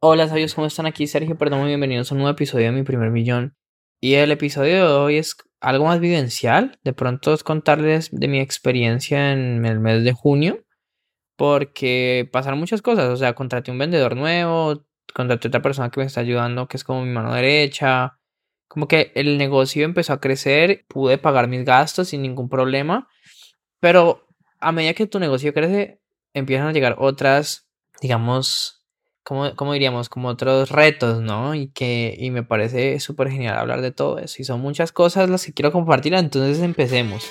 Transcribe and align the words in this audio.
Hola 0.00 0.28
sabios, 0.28 0.54
¿cómo 0.54 0.68
están? 0.68 0.86
Aquí 0.86 1.08
Sergio 1.08 1.36
Perdón, 1.36 1.66
bienvenidos 1.66 2.12
a 2.12 2.14
un 2.14 2.20
nuevo 2.20 2.30
episodio 2.30 2.66
de 2.66 2.72
Mi 2.72 2.84
Primer 2.84 3.10
Millón. 3.10 3.56
Y 4.00 4.14
el 4.14 4.30
episodio 4.30 4.76
de 4.76 4.92
hoy 4.92 5.16
es 5.16 5.36
algo 5.58 5.86
más 5.86 5.98
vivencial, 5.98 6.78
de 6.84 6.92
pronto 6.92 7.34
es 7.34 7.42
contarles 7.42 8.08
de 8.12 8.28
mi 8.28 8.38
experiencia 8.38 9.32
en 9.32 9.64
el 9.66 9.80
mes 9.80 10.04
de 10.04 10.12
junio, 10.12 10.64
porque 11.34 12.28
pasaron 12.32 12.60
muchas 12.60 12.80
cosas, 12.80 13.08
o 13.08 13.16
sea, 13.16 13.34
contraté 13.34 13.72
un 13.72 13.78
vendedor 13.78 14.14
nuevo, 14.14 14.86
contraté 15.12 15.48
otra 15.48 15.62
persona 15.62 15.90
que 15.90 15.98
me 15.98 16.06
está 16.06 16.20
ayudando, 16.20 16.68
que 16.68 16.76
es 16.76 16.84
como 16.84 17.04
mi 17.04 17.10
mano 17.10 17.34
derecha, 17.34 18.20
como 18.68 18.86
que 18.86 19.10
el 19.16 19.36
negocio 19.36 19.84
empezó 19.84 20.12
a 20.12 20.20
crecer, 20.20 20.84
pude 20.86 21.18
pagar 21.18 21.48
mis 21.48 21.64
gastos 21.64 22.10
sin 22.10 22.22
ningún 22.22 22.48
problema, 22.48 23.08
pero 23.80 24.28
a 24.60 24.70
medida 24.70 24.94
que 24.94 25.08
tu 25.08 25.18
negocio 25.18 25.52
crece, 25.52 26.00
empiezan 26.34 26.68
a 26.68 26.72
llegar 26.72 26.94
otras, 27.00 27.68
digamos, 28.00 28.77
como, 29.28 29.74
diríamos, 29.74 30.08
como 30.08 30.28
otros 30.28 30.70
retos, 30.70 31.20
¿no? 31.20 31.54
Y 31.54 31.68
que 31.68 32.16
y 32.18 32.30
me 32.30 32.42
parece 32.42 32.98
súper 32.98 33.30
genial 33.30 33.58
hablar 33.58 33.82
de 33.82 33.90
todo 33.90 34.18
eso. 34.18 34.36
Y 34.40 34.44
son 34.46 34.60
muchas 34.60 34.90
cosas 34.90 35.28
las 35.28 35.44
que 35.44 35.52
quiero 35.52 35.70
compartir, 35.70 36.14
entonces 36.14 36.62
empecemos. 36.62 37.26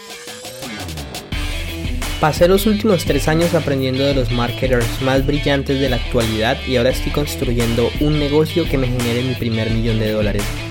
Pasé 2.22 2.48
los 2.48 2.68
últimos 2.68 3.06
tres 3.06 3.28
años 3.28 3.56
aprendiendo 3.56 4.04
de 4.04 4.14
los 4.14 4.32
marketers 4.32 5.02
más 5.02 5.26
brillantes 5.26 5.80
de 5.80 5.90
la 5.90 5.96
actualidad 5.96 6.58
y 6.68 6.78
ahora 6.78 6.90
estoy 6.90 7.12
construyendo 7.12 7.90
un 8.00 8.20
negocio 8.20 8.66
que 8.66 8.78
me 8.78 8.88
genere 8.88 9.24
mi 9.24 9.34
primer 9.34 9.72
millón 9.72 10.00
de 10.00 10.12
dólares. 10.12 10.44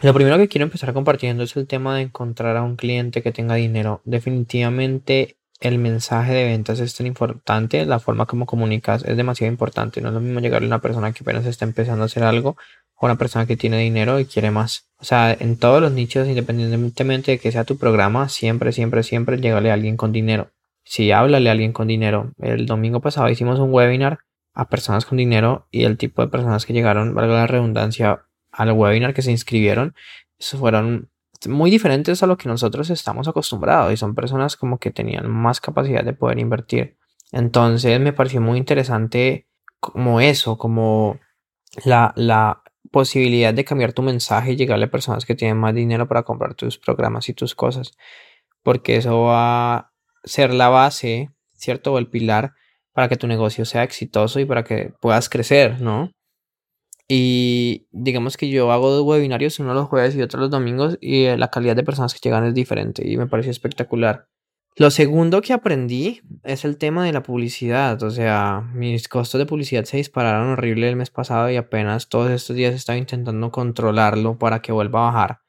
Lo 0.00 0.14
primero 0.14 0.38
que 0.38 0.46
quiero 0.46 0.64
empezar 0.64 0.92
compartiendo 0.92 1.42
es 1.42 1.56
el 1.56 1.66
tema 1.66 1.96
de 1.96 2.02
encontrar 2.02 2.56
a 2.56 2.62
un 2.62 2.76
cliente 2.76 3.20
que 3.20 3.32
tenga 3.32 3.56
dinero. 3.56 4.00
Definitivamente 4.04 5.38
el 5.60 5.78
mensaje 5.78 6.32
de 6.34 6.44
ventas 6.44 6.78
es 6.78 6.94
tan 6.94 7.08
importante, 7.08 7.84
la 7.84 7.98
forma 7.98 8.26
como 8.26 8.46
comunicas 8.46 9.04
es 9.04 9.16
demasiado 9.16 9.50
importante. 9.50 10.00
No 10.00 10.08
es 10.08 10.14
lo 10.14 10.20
mismo 10.20 10.38
llegarle 10.38 10.66
a 10.66 10.68
una 10.68 10.80
persona 10.80 11.12
que 11.12 11.24
apenas 11.24 11.46
está 11.46 11.64
empezando 11.64 12.04
a 12.04 12.06
hacer 12.06 12.22
algo 12.22 12.56
o 12.94 13.06
a 13.06 13.10
una 13.10 13.18
persona 13.18 13.46
que 13.46 13.56
tiene 13.56 13.80
dinero 13.80 14.20
y 14.20 14.26
quiere 14.26 14.52
más. 14.52 14.88
O 15.00 15.04
sea, 15.04 15.36
en 15.38 15.56
todos 15.56 15.82
los 15.82 15.90
nichos, 15.90 16.28
independientemente 16.28 17.32
de 17.32 17.38
que 17.40 17.50
sea 17.50 17.64
tu 17.64 17.76
programa, 17.76 18.28
siempre, 18.28 18.70
siempre, 18.70 19.02
siempre 19.02 19.38
llegale 19.38 19.72
a 19.72 19.74
alguien 19.74 19.96
con 19.96 20.12
dinero. 20.12 20.52
Si 20.84 21.10
háblale 21.10 21.48
a 21.48 21.52
alguien 21.52 21.72
con 21.72 21.88
dinero. 21.88 22.30
El 22.38 22.66
domingo 22.66 23.00
pasado 23.00 23.28
hicimos 23.30 23.58
un 23.58 23.74
webinar 23.74 24.20
a 24.54 24.68
personas 24.68 25.06
con 25.06 25.18
dinero 25.18 25.66
y 25.72 25.84
el 25.84 25.98
tipo 25.98 26.22
de 26.22 26.28
personas 26.28 26.66
que 26.66 26.72
llegaron, 26.72 27.14
valga 27.14 27.34
la 27.34 27.46
redundancia, 27.48 28.26
al 28.58 28.72
webinar 28.72 29.14
que 29.14 29.22
se 29.22 29.30
inscribieron, 29.30 29.94
fueron 30.40 31.10
muy 31.46 31.70
diferentes 31.70 32.22
a 32.24 32.26
lo 32.26 32.36
que 32.36 32.48
nosotros 32.48 32.90
estamos 32.90 33.28
acostumbrados 33.28 33.92
y 33.92 33.96
son 33.96 34.16
personas 34.16 34.56
como 34.56 34.78
que 34.78 34.90
tenían 34.90 35.30
más 35.30 35.60
capacidad 35.60 36.04
de 36.04 36.12
poder 36.12 36.40
invertir. 36.40 36.96
Entonces 37.30 38.00
me 38.00 38.12
pareció 38.12 38.40
muy 38.40 38.58
interesante 38.58 39.46
como 39.78 40.20
eso, 40.20 40.58
como 40.58 41.20
la, 41.84 42.12
la 42.16 42.64
posibilidad 42.90 43.54
de 43.54 43.64
cambiar 43.64 43.92
tu 43.92 44.02
mensaje 44.02 44.52
y 44.52 44.56
llegarle 44.56 44.86
a 44.86 44.90
personas 44.90 45.24
que 45.24 45.36
tienen 45.36 45.56
más 45.56 45.72
dinero 45.72 46.08
para 46.08 46.24
comprar 46.24 46.54
tus 46.54 46.78
programas 46.78 47.28
y 47.28 47.34
tus 47.34 47.54
cosas, 47.54 47.92
porque 48.64 48.96
eso 48.96 49.20
va 49.22 49.76
a 49.76 49.92
ser 50.24 50.52
la 50.52 50.68
base, 50.68 51.30
¿cierto? 51.56 51.92
O 51.92 51.98
el 51.98 52.08
pilar 52.08 52.54
para 52.92 53.08
que 53.08 53.16
tu 53.16 53.28
negocio 53.28 53.64
sea 53.64 53.84
exitoso 53.84 54.40
y 54.40 54.46
para 54.46 54.64
que 54.64 54.92
puedas 55.00 55.28
crecer, 55.28 55.80
¿no? 55.80 56.10
Y 57.08 57.88
digamos 57.90 58.36
que 58.36 58.50
yo 58.50 58.70
hago 58.70 58.90
dos 58.90 59.06
webinarios, 59.06 59.58
uno 59.60 59.72
los 59.72 59.88
jueves 59.88 60.14
y 60.14 60.20
otro 60.20 60.40
los 60.40 60.50
domingos, 60.50 60.98
y 61.00 61.24
eh, 61.24 61.38
la 61.38 61.50
calidad 61.50 61.74
de 61.74 61.82
personas 61.82 62.12
que 62.12 62.20
llegan 62.22 62.44
es 62.44 62.54
diferente 62.54 63.08
y 63.08 63.16
me 63.16 63.26
pareció 63.26 63.50
espectacular. 63.50 64.28
Lo 64.76 64.92
segundo 64.92 65.40
que 65.40 65.52
aprendí 65.52 66.20
es 66.44 66.64
el 66.64 66.78
tema 66.78 67.04
de 67.04 67.12
la 67.12 67.24
publicidad. 67.24 68.00
O 68.04 68.10
sea, 68.10 68.60
mis 68.74 69.08
costos 69.08 69.40
de 69.40 69.46
publicidad 69.46 69.82
se 69.84 69.96
dispararon 69.96 70.50
horrible 70.50 70.88
el 70.88 70.94
mes 70.94 71.10
pasado 71.10 71.50
y 71.50 71.56
apenas 71.56 72.08
todos 72.08 72.30
estos 72.30 72.54
días 72.54 72.74
estaba 72.74 72.96
intentando 72.96 73.50
controlarlo 73.50 74.38
para 74.38 74.62
que 74.62 74.70
vuelva 74.70 75.00
a 75.00 75.12
bajar. 75.12 75.40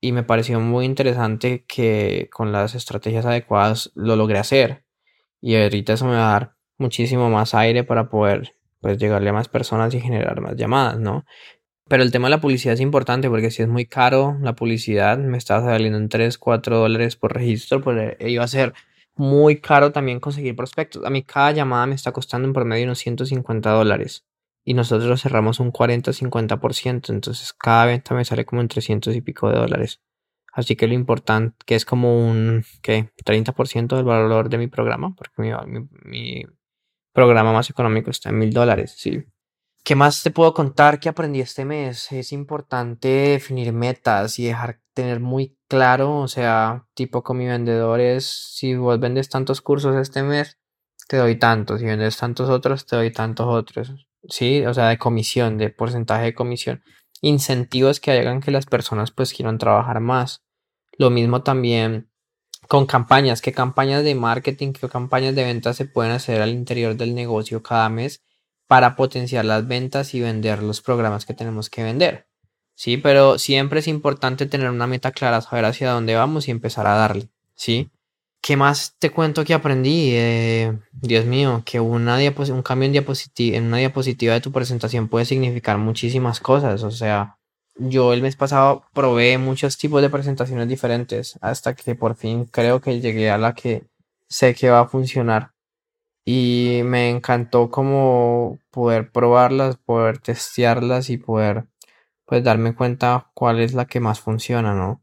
Y 0.00 0.12
me 0.12 0.22
pareció 0.22 0.58
muy 0.60 0.86
interesante 0.86 1.66
que 1.66 2.30
con 2.32 2.50
las 2.50 2.74
estrategias 2.74 3.26
adecuadas 3.26 3.92
lo 3.94 4.16
logré 4.16 4.38
hacer. 4.38 4.86
Y 5.42 5.56
ahorita 5.56 5.92
eso 5.92 6.06
me 6.06 6.12
va 6.12 6.28
a 6.28 6.32
dar 6.32 6.56
muchísimo 6.78 7.28
más 7.28 7.54
aire 7.54 7.84
para 7.84 8.08
poder 8.08 8.54
pues 8.80 8.98
llegarle 8.98 9.30
a 9.30 9.32
más 9.32 9.48
personas 9.48 9.94
y 9.94 10.00
generar 10.00 10.40
más 10.40 10.56
llamadas, 10.56 10.98
¿no? 10.98 11.24
Pero 11.88 12.02
el 12.02 12.12
tema 12.12 12.28
de 12.28 12.32
la 12.32 12.40
publicidad 12.40 12.74
es 12.74 12.80
importante 12.80 13.30
porque 13.30 13.50
si 13.50 13.62
es 13.62 13.68
muy 13.68 13.86
caro 13.86 14.36
la 14.42 14.54
publicidad, 14.54 15.18
me 15.18 15.38
está 15.38 15.62
saliendo 15.62 15.98
en 15.98 16.08
3, 16.08 16.36
4 16.38 16.78
dólares 16.78 17.16
por 17.16 17.32
registro, 17.32 17.80
pues 17.80 18.16
eh, 18.20 18.30
iba 18.30 18.44
a 18.44 18.48
ser 18.48 18.74
muy 19.16 19.60
caro 19.60 19.90
también 19.90 20.20
conseguir 20.20 20.54
prospectos. 20.54 21.04
A 21.04 21.10
mí 21.10 21.22
cada 21.24 21.52
llamada 21.52 21.86
me 21.86 21.94
está 21.94 22.12
costando 22.12 22.46
en 22.46 22.54
promedio 22.54 22.84
unos 22.84 22.98
150 22.98 23.70
dólares 23.70 24.24
y 24.64 24.74
nosotros 24.74 25.22
cerramos 25.22 25.60
un 25.60 25.72
40-50%, 25.72 27.10
entonces 27.10 27.54
cada 27.54 27.86
venta 27.86 28.14
me 28.14 28.24
sale 28.24 28.44
como 28.44 28.60
en 28.60 28.68
300 28.68 29.16
y 29.16 29.20
pico 29.22 29.48
de 29.48 29.56
dólares. 29.58 30.02
Así 30.52 30.76
que 30.76 30.86
lo 30.88 30.94
importante, 30.94 31.56
que 31.64 31.74
es 31.74 31.84
como 31.86 32.28
un 32.28 32.64
¿qué? 32.82 33.10
30% 33.24 33.96
del 33.96 34.04
valor 34.04 34.50
de 34.50 34.58
mi 34.58 34.66
programa, 34.66 35.14
porque 35.16 35.32
mi, 35.40 35.52
mi 36.04 36.44
programa 37.18 37.52
más 37.52 37.68
económico 37.68 38.12
está 38.12 38.28
en 38.28 38.38
mil 38.38 38.52
dólares, 38.52 38.94
sí. 38.96 39.24
¿Qué 39.82 39.96
más 39.96 40.22
te 40.22 40.30
puedo 40.30 40.54
contar 40.54 41.00
que 41.00 41.08
aprendí 41.08 41.40
este 41.40 41.64
mes? 41.64 42.12
Es 42.12 42.30
importante 42.30 43.08
definir 43.08 43.72
metas 43.72 44.38
y 44.38 44.46
dejar 44.46 44.78
tener 44.94 45.18
muy 45.18 45.58
claro, 45.66 46.20
o 46.20 46.28
sea, 46.28 46.86
tipo 46.94 47.24
con 47.24 47.38
mi 47.38 47.46
vendedor 47.46 47.98
es, 47.98 48.54
si 48.54 48.76
vos 48.76 49.00
vendes 49.00 49.28
tantos 49.28 49.60
cursos 49.60 49.96
este 49.96 50.22
mes, 50.22 50.60
te 51.08 51.16
doy 51.16 51.36
tantos, 51.36 51.80
si 51.80 51.86
vendes 51.86 52.16
tantos 52.16 52.48
otros, 52.50 52.86
te 52.86 52.94
doy 52.94 53.12
tantos 53.12 53.48
otros, 53.48 54.06
sí, 54.28 54.64
o 54.64 54.72
sea, 54.72 54.88
de 54.88 54.98
comisión, 54.98 55.58
de 55.58 55.70
porcentaje 55.70 56.26
de 56.26 56.34
comisión, 56.34 56.84
incentivos 57.20 57.98
que 57.98 58.12
hagan 58.12 58.40
que 58.40 58.52
las 58.52 58.66
personas 58.66 59.10
pues 59.10 59.32
quieran 59.32 59.58
trabajar 59.58 59.98
más. 59.98 60.44
Lo 60.96 61.10
mismo 61.10 61.42
también 61.42 62.12
con 62.68 62.86
campañas, 62.86 63.40
qué 63.40 63.52
campañas 63.52 64.04
de 64.04 64.14
marketing, 64.14 64.72
qué 64.72 64.88
campañas 64.88 65.34
de 65.34 65.42
ventas 65.42 65.76
se 65.76 65.86
pueden 65.86 66.12
hacer 66.12 66.42
al 66.42 66.50
interior 66.50 66.96
del 66.96 67.14
negocio 67.14 67.62
cada 67.62 67.88
mes 67.88 68.22
para 68.66 68.94
potenciar 68.94 69.46
las 69.46 69.66
ventas 69.66 70.12
y 70.14 70.20
vender 70.20 70.62
los 70.62 70.82
programas 70.82 71.24
que 71.24 71.32
tenemos 71.32 71.70
que 71.70 71.82
vender. 71.82 72.28
Sí, 72.74 72.98
pero 72.98 73.38
siempre 73.38 73.80
es 73.80 73.88
importante 73.88 74.46
tener 74.46 74.70
una 74.70 74.86
meta 74.86 75.10
clara, 75.10 75.40
saber 75.40 75.64
hacia 75.64 75.90
dónde 75.90 76.14
vamos 76.14 76.46
y 76.46 76.50
empezar 76.50 76.86
a 76.86 76.94
darle. 76.94 77.30
Sí. 77.54 77.90
¿Qué 78.42 78.56
más 78.56 78.94
te 78.98 79.10
cuento 79.10 79.44
que 79.44 79.54
aprendí? 79.54 80.10
Eh, 80.12 80.78
Dios 80.92 81.24
mío, 81.24 81.62
que 81.64 81.80
una 81.80 82.18
un 82.18 82.62
cambio 82.62 82.88
en, 82.88 83.64
una 83.64 83.78
diapositiva 83.78 84.34
de 84.34 84.40
tu 84.40 84.52
presentación 84.52 85.08
puede 85.08 85.24
significar 85.24 85.78
muchísimas 85.78 86.38
cosas. 86.38 86.82
O 86.84 86.90
sea, 86.90 87.37
yo 87.78 88.12
el 88.12 88.22
mes 88.22 88.36
pasado 88.36 88.84
probé 88.92 89.38
muchos 89.38 89.78
tipos 89.78 90.02
de 90.02 90.10
presentaciones 90.10 90.68
diferentes 90.68 91.38
hasta 91.40 91.74
que 91.74 91.94
por 91.94 92.16
fin 92.16 92.44
creo 92.44 92.80
que 92.80 93.00
llegué 93.00 93.30
a 93.30 93.38
la 93.38 93.54
que 93.54 93.86
sé 94.28 94.54
que 94.54 94.70
va 94.70 94.80
a 94.80 94.88
funcionar. 94.88 95.52
Y 96.24 96.82
me 96.84 97.08
encantó 97.10 97.70
como 97.70 98.58
poder 98.70 99.10
probarlas, 99.12 99.78
poder 99.78 100.18
testearlas 100.18 101.08
y 101.10 101.16
poder 101.16 101.66
pues 102.26 102.44
darme 102.44 102.74
cuenta 102.74 103.30
cuál 103.34 103.60
es 103.60 103.72
la 103.74 103.86
que 103.86 104.00
más 104.00 104.20
funciona, 104.20 104.74
¿no? 104.74 105.02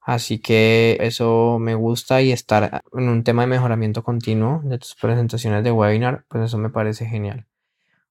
Así 0.00 0.38
que 0.38 0.98
eso 1.00 1.58
me 1.58 1.74
gusta 1.74 2.22
y 2.22 2.32
estar 2.32 2.82
en 2.92 3.08
un 3.08 3.24
tema 3.24 3.42
de 3.42 3.48
mejoramiento 3.48 4.04
continuo 4.04 4.60
de 4.64 4.78
tus 4.78 4.94
presentaciones 4.94 5.64
de 5.64 5.72
webinar, 5.72 6.24
pues 6.28 6.44
eso 6.44 6.58
me 6.58 6.70
parece 6.70 7.06
genial. 7.06 7.46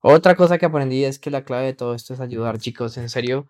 Otra 0.02 0.36
cosa 0.36 0.58
que 0.58 0.66
aprendí 0.66 1.06
es 1.06 1.20
que 1.20 1.32
la 1.32 1.46
clave 1.46 1.68
de 1.68 1.74
todo 1.74 1.96
esto 1.96 2.14
es 2.14 2.20
ayudar, 2.20 2.58
chicos, 2.60 2.98
en 2.98 3.10
serio 3.10 3.48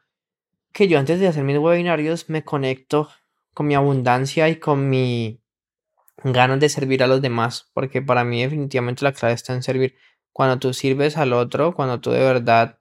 que 0.76 0.90
yo 0.90 1.00
antes 1.00 1.22
de 1.22 1.30
hacer 1.30 1.46
mis 1.46 1.58
webinarios 1.58 2.30
me 2.30 2.44
conecto 2.44 3.08
con 3.54 3.66
mi 3.66 3.76
abundancia 3.76 4.50
y 4.50 4.58
con 4.58 4.90
mi 4.90 5.42
ganas 6.22 6.60
de 6.60 6.68
servir 6.68 7.02
a 7.02 7.08
los 7.08 7.22
demás, 7.22 7.72
porque 7.74 8.02
para 8.02 8.26
mí 8.26 8.44
definitivamente 8.44 9.06
la 9.06 9.14
clave 9.14 9.34
está 9.34 9.54
en 9.54 9.64
servir. 9.64 9.96
Cuando 10.34 10.60
tú 10.60 10.74
sirves 10.74 11.16
al 11.16 11.32
otro, 11.32 11.74
cuando 11.74 12.02
tú 12.02 12.12
de 12.12 12.20
verdad 12.20 12.78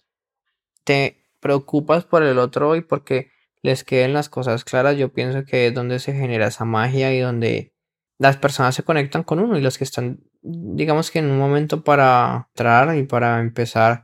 te 0.82 1.22
preocupas 1.38 2.04
por 2.04 2.24
el 2.24 2.40
otro 2.40 2.74
y 2.74 2.80
porque 2.80 3.30
les 3.62 3.84
queden 3.84 4.12
las 4.12 4.28
cosas 4.28 4.64
claras, 4.64 4.96
yo 4.96 5.12
pienso 5.12 5.44
que 5.44 5.68
es 5.68 5.74
donde 5.74 6.00
se 6.00 6.14
genera 6.14 6.48
esa 6.48 6.64
magia 6.64 7.14
y 7.14 7.20
donde 7.20 7.74
las 8.18 8.36
personas 8.36 8.74
se 8.74 8.82
conectan 8.82 9.22
con 9.22 9.38
uno 9.38 9.56
y 9.56 9.60
los 9.60 9.78
que 9.78 9.84
están, 9.84 10.18
digamos 10.42 11.12
que 11.12 11.20
en 11.20 11.30
un 11.30 11.38
momento 11.38 11.84
para 11.84 12.48
entrar 12.50 12.96
y 12.96 13.04
para 13.04 13.38
empezar 13.38 14.03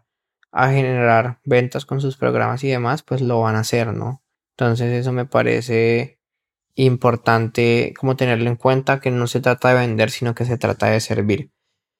a 0.52 0.70
generar 0.70 1.40
ventas 1.44 1.86
con 1.86 2.00
sus 2.00 2.16
programas 2.16 2.64
y 2.64 2.68
demás, 2.68 3.02
pues 3.02 3.20
lo 3.20 3.40
van 3.40 3.56
a 3.56 3.60
hacer, 3.60 3.92
¿no? 3.92 4.22
Entonces 4.56 4.92
eso 4.92 5.12
me 5.12 5.26
parece 5.26 6.18
importante 6.74 7.94
como 7.98 8.16
tenerlo 8.16 8.48
en 8.48 8.56
cuenta 8.56 9.00
que 9.00 9.10
no 9.10 9.26
se 9.26 9.40
trata 9.40 9.68
de 9.68 9.74
vender, 9.74 10.10
sino 10.10 10.34
que 10.34 10.44
se 10.44 10.58
trata 10.58 10.86
de 10.86 11.00
servir. 11.00 11.50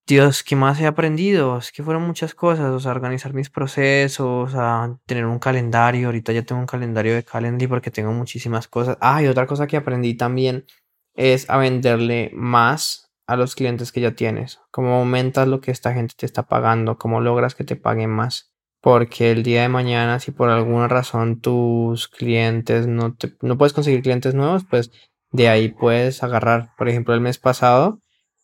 Dios, 0.06 0.42
¿qué 0.42 0.56
más 0.56 0.80
he 0.80 0.86
aprendido? 0.86 1.58
Es 1.58 1.70
que 1.70 1.84
fueron 1.84 2.02
muchas 2.02 2.34
cosas, 2.34 2.66
o 2.70 2.80
sea, 2.80 2.90
organizar 2.90 3.32
mis 3.32 3.48
procesos, 3.48 4.52
a 4.56 4.98
tener 5.06 5.24
un 5.24 5.38
calendario. 5.38 6.08
Ahorita 6.08 6.32
ya 6.32 6.42
tengo 6.42 6.60
un 6.60 6.66
calendario 6.66 7.14
de 7.14 7.22
Calendly 7.22 7.68
porque 7.68 7.92
tengo 7.92 8.12
muchísimas 8.12 8.66
cosas. 8.66 8.96
Ah, 9.00 9.22
y 9.22 9.28
otra 9.28 9.46
cosa 9.46 9.68
que 9.68 9.76
aprendí 9.76 10.14
también 10.14 10.66
es 11.14 11.48
a 11.48 11.58
venderle 11.58 12.30
más 12.34 13.09
a 13.30 13.36
los 13.36 13.54
clientes 13.54 13.92
que 13.92 14.00
ya 14.00 14.12
tienes. 14.12 14.60
Cómo 14.70 14.96
aumentas 14.96 15.46
lo 15.46 15.60
que 15.60 15.70
esta 15.70 15.94
gente 15.94 16.14
te 16.16 16.26
está 16.26 16.48
pagando, 16.48 16.98
cómo 16.98 17.20
logras 17.20 17.54
que 17.54 17.64
te 17.64 17.76
paguen 17.76 18.10
más. 18.10 18.52
Porque 18.80 19.30
el 19.30 19.42
día 19.42 19.62
de 19.62 19.68
mañana, 19.68 20.18
si 20.20 20.32
por 20.32 20.48
alguna 20.48 20.88
razón 20.88 21.40
tus 21.40 22.08
clientes 22.08 22.86
no, 22.86 23.14
te, 23.14 23.36
no 23.42 23.56
puedes 23.56 23.72
conseguir 23.72 24.02
clientes 24.02 24.34
nuevos, 24.34 24.64
pues 24.68 24.90
de 25.30 25.48
ahí 25.48 25.68
puedes 25.68 26.22
agarrar. 26.22 26.72
Por 26.76 26.88
ejemplo, 26.88 27.14
el 27.14 27.20
mes 27.20 27.38
pasado 27.38 28.00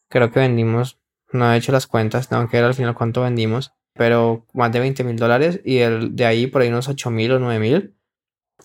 creo 0.09 0.31
que 0.31 0.41
vendimos 0.41 1.01
no 1.33 1.53
he 1.53 1.57
hecho 1.57 1.73
las 1.73 1.87
cuentas, 1.87 2.29
tengo 2.29 2.49
que 2.49 2.57
ver 2.57 2.67
al 2.67 2.75
final 2.75 2.95
cuánto 2.95 3.23
vendimos, 3.23 3.73
pero 3.93 4.47
más 4.53 4.71
de 4.73 4.81
20 4.81 5.03
mil 5.05 5.17
dólares 5.17 5.61
y 5.65 5.79
el, 5.79 6.15
de 6.15 6.27
ahí 6.27 6.47
por 6.47 6.63
ahí 6.63 6.69
unos 6.69 6.89
8 6.89 7.11
mil 7.11 7.33
o 7.33 7.39
9 7.39 7.59
mil 7.59 7.97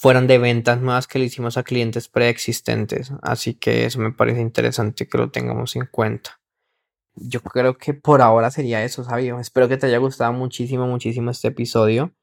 fueron 0.01 0.25
de 0.25 0.39
ventas 0.39 0.81
nuevas 0.81 1.06
que 1.06 1.19
le 1.19 1.25
hicimos 1.25 1.57
a 1.57 1.63
clientes 1.63 2.07
preexistentes. 2.07 3.13
Así 3.21 3.53
que 3.53 3.86
eso 3.86 4.00
me 4.00 4.12
parece 4.12 4.42
interesante 4.42 5.07
que 5.07 5.15
lo 5.19 5.30
tengamos 5.30 5.75
en 5.75 5.86
cuenta. 5.86 6.39
Yo 7.13 7.39
creo 7.42 7.77
que 7.77 7.94
por 7.94 8.24
ahora 8.24 8.50
sería 8.50 8.83
eso, 8.83 9.03
Sabio. 9.03 9.39
Espero 9.39 9.69
que 9.69 9.77
te 9.77 9.86
haya 9.86 10.00
gustado 10.00 10.33
muchísimo, 10.33 10.88
muchísimo 10.88 11.30
este 11.30 11.50
episodio. 11.50 12.15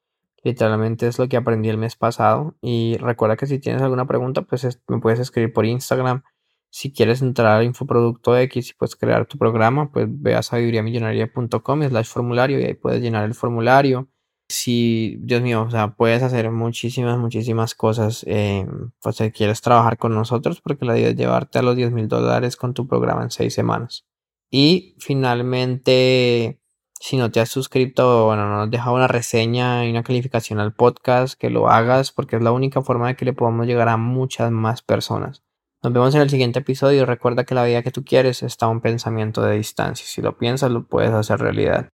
Literalmente 0.43 1.07
es 1.07 1.21
lo 1.21 1.29
que 1.29 1.37
aprendí 1.37 1.69
el 1.69 1.79
mes 1.79 1.95
pasado. 1.95 2.57
Y 2.61 2.97
recuerda 2.97 3.37
que 3.37 3.47
si 3.47 3.61
tienes 3.61 3.81
alguna 3.81 4.09
pregunta, 4.09 4.43
pues 4.43 4.81
me 4.89 4.99
puedes 4.99 5.21
escribir 5.21 5.53
por 5.53 5.65
Instagram 5.65 6.25
si 6.71 6.93
quieres 6.93 7.23
entrar 7.23 7.59
al 7.59 7.65
infoproducto 7.65 8.37
X 8.37 8.71
y 8.71 8.75
puedes 8.75 8.97
crear 8.97 9.27
tu 9.27 9.39
programa, 9.39 9.93
pues 9.93 10.09
ve 10.11 10.35
a 10.35 10.43
sabiduriamillonaria.com 10.43 11.83
slash 11.89 12.07
formulario 12.07 12.59
y 12.59 12.65
ahí 12.65 12.75
puedes 12.75 13.01
llenar 13.01 13.25
el 13.25 13.35
formulario. 13.35 14.09
Si, 14.51 15.17
Dios 15.21 15.43
mío, 15.43 15.63
o 15.63 15.71
sea, 15.71 15.95
puedes 15.95 16.23
hacer 16.23 16.51
muchísimas, 16.51 17.19
muchísimas 17.19 17.75
cosas. 17.75 18.25
Eh, 18.27 18.67
pues 19.03 19.17
si 19.17 19.31
quieres 19.31 19.61
trabajar 19.61 19.99
con 19.99 20.15
nosotros, 20.15 20.61
porque 20.63 20.87
la 20.87 20.99
idea 20.99 21.11
es 21.11 21.17
llevarte 21.17 21.59
a 21.59 21.63
los 21.63 21.77
10 21.77 21.93
mil 21.93 22.09
dólares 22.09 22.57
con 22.57 22.75
tu 22.75 22.87
programa 22.89 23.23
en 23.23 23.31
seis 23.31 23.55
semanas. 23.55 24.07
Y 24.51 24.97
finalmente, 24.99 26.61
si 27.01 27.17
no 27.17 27.31
te 27.31 27.41
has 27.41 27.51
suscrito, 27.51 28.27
bueno, 28.27 28.49
no 28.49 28.63
has 28.63 28.71
dejado 28.71 28.97
una 28.97 29.09
reseña 29.09 29.85
y 29.87 29.91
una 29.91 30.03
calificación 30.03 30.61
al 30.61 30.75
podcast, 30.75 31.39
que 31.39 31.51
lo 31.51 31.69
hagas, 31.69 32.13
porque 32.13 32.37
es 32.37 32.43
la 32.43 32.53
única 32.53 32.83
forma 32.83 33.09
de 33.09 33.17
que 33.17 33.27
le 33.27 33.35
podamos 33.35 33.67
llegar 33.67 33.89
a 33.89 33.99
muchas 33.99 34.51
más 34.51 34.83
personas. 34.83 35.43
Nos 35.83 35.93
vemos 35.93 36.15
en 36.15 36.23
el 36.23 36.31
siguiente 36.31 36.61
episodio. 36.61 37.07
Recuerda 37.07 37.45
que 37.45 37.55
la 37.55 37.65
vida 37.65 37.83
que 37.83 37.93
tú 37.93 38.05
quieres 38.05 38.43
está 38.43 38.67
a 38.67 38.71
un 38.71 38.81
pensamiento 38.81 39.43
de 39.43 39.57
distancia. 39.57 40.07
Si 40.07 40.23
lo 40.23 40.37
piensas, 40.37 40.71
lo 40.71 40.89
puedes 40.89 41.13
hacer 41.13 41.39
realidad. 41.39 41.91